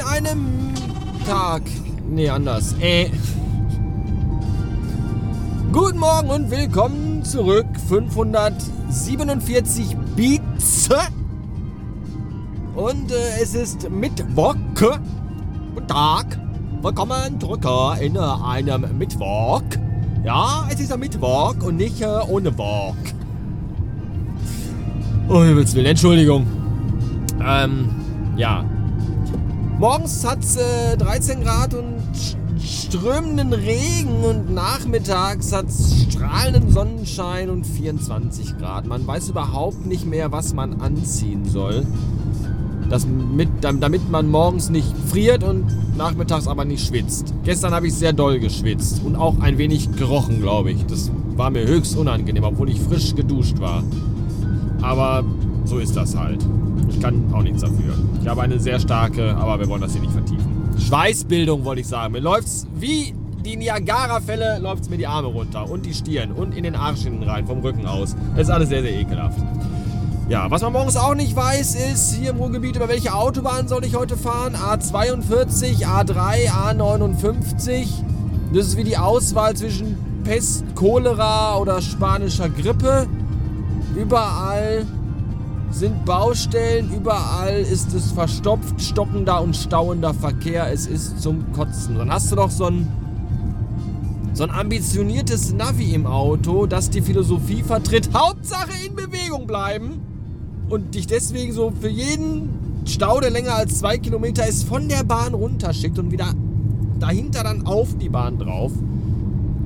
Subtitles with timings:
[0.00, 0.72] einem
[1.26, 1.62] Tag.
[2.08, 2.76] Nee, anders.
[2.78, 3.10] Äh.
[5.72, 7.66] Guten Morgen und willkommen zurück.
[7.88, 10.88] 547 Beats.
[12.76, 14.54] Und äh, es ist Mittwoch.
[14.76, 16.38] Guten Tag.
[16.80, 17.66] Willkommen zurück
[18.00, 19.62] in äh, einem Mittwoch.
[20.24, 22.94] Ja, es ist ein Mittwoch und nicht äh, ohne Walk.
[25.28, 26.57] Oh, Himmels Entschuldigung.
[27.44, 27.90] Ähm,
[28.36, 28.64] ja.
[29.78, 32.02] Morgens hat es äh, 13 Grad und
[32.60, 38.86] strömenden Regen und nachmittags hat es strahlenden Sonnenschein und 24 Grad.
[38.86, 41.86] Man weiß überhaupt nicht mehr, was man anziehen soll.
[42.88, 45.66] Das mit, damit man morgens nicht friert und
[45.96, 47.34] nachmittags aber nicht schwitzt.
[47.44, 50.86] Gestern habe ich sehr doll geschwitzt und auch ein wenig gerochen, glaube ich.
[50.86, 53.82] Das war mir höchst unangenehm, obwohl ich frisch geduscht war.
[54.80, 55.22] Aber
[55.64, 56.44] so ist das halt.
[56.88, 57.94] Ich kann auch nichts dafür.
[58.20, 60.70] Ich habe eine sehr starke, aber wir wollen das hier nicht vertiefen.
[60.78, 62.12] Schweißbildung wollte ich sagen.
[62.12, 63.14] Mir läuft's wie
[63.44, 67.22] die Niagara-Fälle, läuft's mir die Arme runter und die Stirn und in den Arsch hinten
[67.22, 68.16] rein, vom Rücken aus.
[68.36, 69.38] Das ist alles sehr, sehr ekelhaft.
[70.28, 73.84] Ja, was man morgens auch nicht weiß, ist hier im Ruhrgebiet, über welche Autobahn soll
[73.84, 74.56] ich heute fahren?
[74.56, 77.86] A42, A3, A59.
[78.52, 83.06] Das ist wie die Auswahl zwischen Pest, Cholera oder spanischer Grippe.
[83.96, 84.84] Überall
[85.70, 90.72] sind Baustellen, überall ist es verstopft, stockender und stauender Verkehr.
[90.72, 91.96] Es ist zum Kotzen.
[91.96, 92.88] Dann hast du doch so ein,
[94.32, 98.10] so ein ambitioniertes Navi im Auto, das die Philosophie vertritt.
[98.14, 100.00] Hauptsache in Bewegung bleiben
[100.68, 105.04] und dich deswegen so für jeden Stau, der länger als zwei Kilometer ist, von der
[105.04, 106.32] Bahn runterschickt und wieder
[106.98, 108.72] dahinter dann auf die Bahn drauf.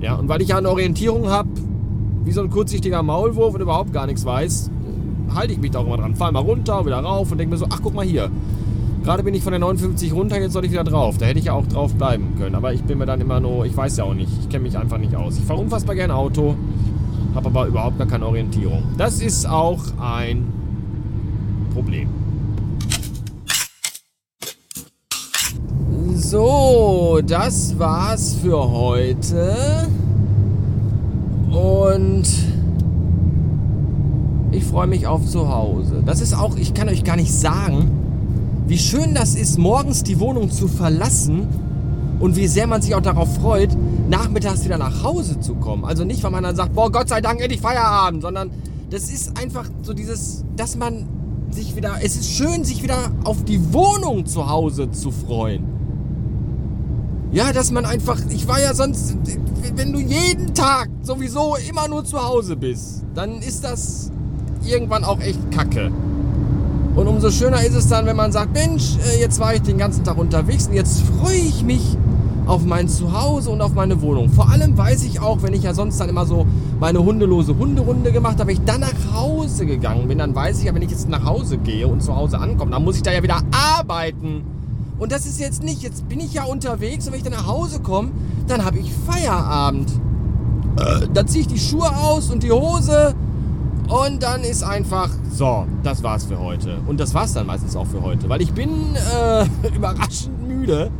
[0.00, 1.48] Ja, und weil ich ja eine Orientierung habe,
[2.24, 4.70] wie so ein kurzsichtiger Maulwurf und überhaupt gar nichts weiß,
[5.34, 6.16] halte ich mich da auch immer dran.
[6.16, 8.30] Fahr mal runter, wieder rauf und denke mir so, ach guck mal hier.
[9.02, 11.18] Gerade bin ich von der 59 runter, jetzt soll ich wieder drauf.
[11.18, 12.54] Da hätte ich ja auch drauf bleiben können.
[12.54, 14.30] Aber ich bin mir dann immer nur, ich weiß ja auch nicht.
[14.40, 15.38] Ich kenne mich einfach nicht aus.
[15.38, 16.54] Ich fahre unfassbar gerne Auto,
[17.34, 18.84] habe aber überhaupt gar keine Orientierung.
[18.96, 20.46] Das ist auch ein
[21.74, 22.08] Problem.
[26.14, 29.88] So, das war's für heute.
[31.50, 32.26] Und
[34.52, 36.02] ich freue mich auf zu Hause.
[36.04, 37.90] Das ist auch, ich kann euch gar nicht sagen,
[38.66, 41.48] wie schön das ist, morgens die Wohnung zu verlassen
[42.20, 43.70] und wie sehr man sich auch darauf freut,
[44.08, 45.84] nachmittags wieder nach Hause zu kommen.
[45.84, 48.50] Also nicht, weil man dann sagt, boah, Gott sei Dank endlich Feierabend, sondern
[48.90, 51.08] das ist einfach so dieses, dass man
[51.50, 55.64] sich wieder, es ist schön, sich wieder auf die Wohnung zu Hause zu freuen.
[57.32, 59.16] Ja, dass man einfach, ich war ja sonst,
[59.74, 64.12] wenn du jeden Tag sowieso immer nur zu Hause bist, dann ist das
[64.66, 65.90] irgendwann auch echt kacke.
[66.94, 69.78] Und umso schöner ist es dann, wenn man sagt, Mensch, äh, jetzt war ich den
[69.78, 71.96] ganzen Tag unterwegs und jetzt freue ich mich
[72.46, 74.28] auf mein Zuhause und auf meine Wohnung.
[74.28, 76.46] Vor allem weiß ich auch, wenn ich ja sonst dann immer so
[76.80, 80.64] meine hundelose Hunderunde gemacht habe, wenn ich dann nach Hause gegangen bin, dann weiß ich
[80.64, 83.12] ja, wenn ich jetzt nach Hause gehe und zu Hause ankomme, dann muss ich da
[83.12, 84.42] ja wieder arbeiten.
[84.98, 87.46] Und das ist jetzt nicht, jetzt bin ich ja unterwegs und wenn ich dann nach
[87.46, 88.10] Hause komme,
[88.48, 89.90] dann habe ich Feierabend.
[90.76, 93.14] Äh, da ziehe ich die Schuhe aus und die Hose
[93.92, 96.78] und dann ist einfach, so, das war's für heute.
[96.86, 99.44] Und das war's dann meistens auch für heute, weil ich bin äh,
[99.76, 100.90] überraschend müde.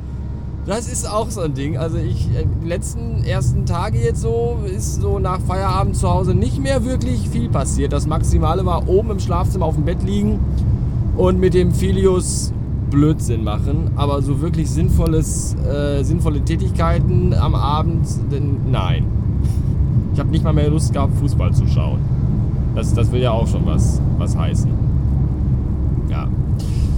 [0.66, 1.78] Das ist auch so ein Ding.
[1.78, 6.34] Also ich, äh, die letzten ersten Tage jetzt so, ist so nach Feierabend zu Hause
[6.34, 7.94] nicht mehr wirklich viel passiert.
[7.94, 10.38] Das Maximale war oben im Schlafzimmer auf dem Bett liegen
[11.16, 12.52] und mit dem Filius
[12.91, 13.92] Blödsinn machen.
[13.97, 19.06] Aber so wirklich sinnvolles, äh, sinnvolle Tätigkeiten am Abend, denn, nein.
[20.12, 22.21] Ich habe nicht mal mehr Lust gehabt, Fußball zu schauen.
[22.74, 24.70] Das, das will ja auch schon was, was heißen.
[26.08, 26.28] Ja.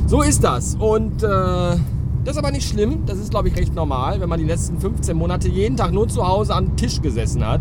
[0.07, 0.77] So ist das.
[0.77, 3.05] Und äh, das ist aber nicht schlimm.
[3.07, 6.09] Das ist, glaube ich, recht normal, wenn man die letzten 15 Monate jeden Tag nur
[6.09, 7.61] zu Hause am Tisch gesessen hat.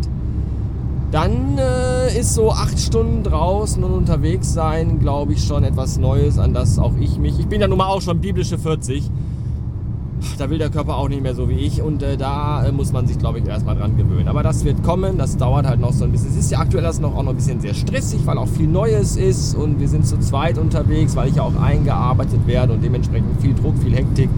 [1.12, 6.40] Dann äh, ist so acht Stunden draußen und unterwegs sein, glaube ich, schon etwas Neues,
[6.40, 7.40] an das auch ich mich.
[7.40, 9.10] Ich bin ja nun mal auch schon biblische 40
[10.38, 12.92] da will der Körper auch nicht mehr so wie ich und äh, da äh, muss
[12.92, 14.28] man sich, glaube ich, erstmal dran gewöhnen.
[14.28, 16.30] Aber das wird kommen, das dauert halt noch so ein bisschen.
[16.30, 18.68] Es ist ja aktuell das noch auch noch ein bisschen sehr stressig, weil auch viel
[18.68, 22.84] Neues ist und wir sind zu zweit unterwegs, weil ich ja auch eingearbeitet werde und
[22.84, 24.30] dementsprechend viel Druck, viel Hektik.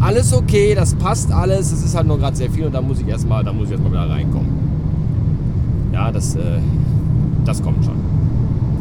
[0.00, 3.00] Alles okay, das passt alles, es ist halt nur gerade sehr viel und da muss
[3.00, 4.48] ich erstmal, da muss ich erstmal wieder reinkommen.
[5.92, 6.40] Ja, das, äh,
[7.44, 7.94] das kommt schon.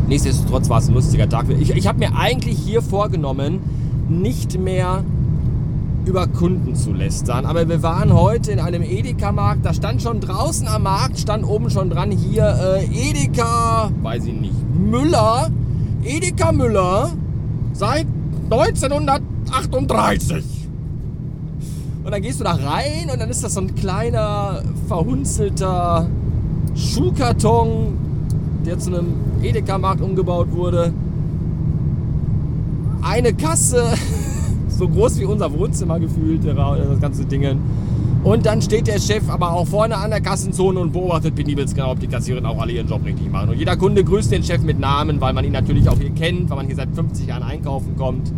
[0.08, 1.46] Nichtsdestotrotz war es ein lustiger Tag.
[1.60, 3.60] Ich, ich habe mir eigentlich hier vorgenommen,
[4.10, 5.04] nicht mehr
[6.06, 7.46] über Kunden zu lästern.
[7.46, 11.70] Aber wir waren heute in einem Edeka-Markt, da stand schon draußen am Markt, stand oben
[11.70, 15.50] schon dran hier äh, Edeka, weiß ich nicht, Müller,
[16.04, 17.12] Edeka Müller
[17.74, 18.06] seit
[18.50, 20.44] 1938.
[22.04, 26.08] Und dann gehst du da rein und dann ist das so ein kleiner, verhunzelter
[26.76, 27.94] Schuhkarton,
[28.66, 29.14] der zu einem
[29.44, 30.94] Edeka-Markt umgebaut wurde.
[33.04, 33.84] Eine Kasse,
[34.78, 37.60] so groß wie unser Wohnzimmer gefühlt, das ganze Ding.
[38.24, 41.92] Und dann steht der Chef aber auch vorne an der Kassenzone und beobachtet penibelst genau,
[41.92, 43.50] ob die Kassiererin auch alle ihren Job richtig machen.
[43.50, 46.50] Und jeder Kunde grüßt den Chef mit Namen, weil man ihn natürlich auch hier kennt,
[46.50, 48.32] weil man hier seit 50 Jahren einkaufen kommt.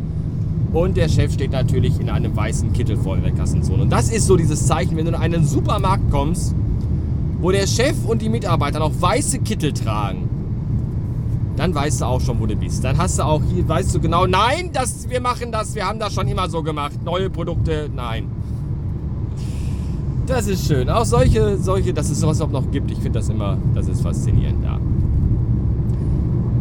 [0.71, 3.83] Und der Chef steht natürlich in einem weißen Kittel vor der Kassenzone.
[3.83, 6.55] Und das ist so dieses Zeichen, wenn du in einen Supermarkt kommst,
[7.41, 10.29] wo der Chef und die Mitarbeiter noch weiße Kittel tragen,
[11.55, 12.83] dann weißt du auch schon, wo du bist.
[12.83, 15.99] Dann hast du auch hier, weißt du genau, nein, das, wir machen das, wir haben
[15.99, 17.03] das schon immer so gemacht.
[17.03, 18.27] Neue Produkte, nein.
[20.25, 20.89] Das ist schön.
[20.89, 22.89] Auch solche, solche, dass es sowas auch noch gibt.
[22.91, 24.79] Ich finde das immer, das ist faszinierend, ja.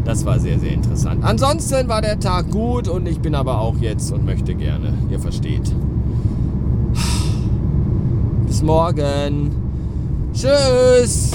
[0.04, 1.22] Das war sehr, sehr interessant.
[1.22, 4.92] Ansonsten war der Tag gut und ich bin aber auch jetzt und möchte gerne.
[5.10, 5.72] Ihr versteht.
[8.46, 9.52] Bis morgen.
[10.34, 11.32] Tschüss.